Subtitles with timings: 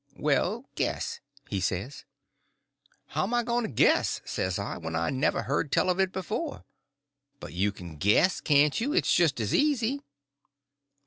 [0.17, 2.05] "Well, guess," he says.
[3.09, 6.65] "How'm I going to guess," says I, "when I never heard tell of it before?"
[7.39, 8.93] "But you can guess, can't you?
[8.93, 10.01] It's just as easy."